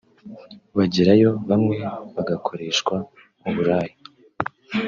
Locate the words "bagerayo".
0.77-1.31